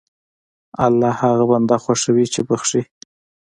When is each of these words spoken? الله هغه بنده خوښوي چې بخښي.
الله 0.85 1.11
هغه 1.21 1.43
بنده 1.51 1.77
خوښوي 1.83 2.25
چې 2.33 2.41
بخښي. 2.47 2.81